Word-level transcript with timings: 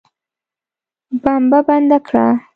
بمبه 1.23 1.59
بنده 1.67 1.97
کړه. 2.07 2.27